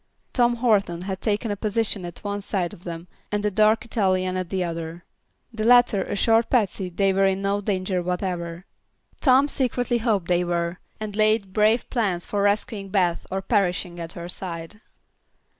Tom 0.33 0.55
Horton 0.55 1.01
had 1.01 1.21
taken 1.21 1.51
a 1.51 1.55
position 1.55 2.05
at 2.05 2.23
one 2.23 2.41
side 2.41 2.73
of 2.73 2.85
them 2.85 3.07
and 3.31 3.43
the 3.43 3.51
dark 3.51 3.85
Italian 3.85 4.35
at 4.35 4.49
the 4.49 4.63
other. 4.63 5.05
The 5.53 5.63
latter 5.63 6.01
assured 6.03 6.49
Patsy 6.49 6.89
they 6.89 7.13
were 7.13 7.27
in 7.27 7.43
no 7.43 7.61
danger 7.61 8.01
whatever. 8.01 8.65
Tom 9.19 9.47
secretly 9.47 9.99
hoped 9.99 10.27
they 10.27 10.43
were, 10.43 10.79
and 10.99 11.15
laid 11.15 11.53
brave 11.53 11.87
plans 11.91 12.25
for 12.25 12.41
rescuing 12.41 12.89
Beth 12.89 13.27
or 13.29 13.43
perishing 13.43 13.99
at 13.99 14.13
her 14.13 14.27
side. 14.27 14.81